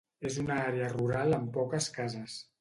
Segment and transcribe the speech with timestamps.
[0.27, 2.41] És una àrea rural amb poques cases.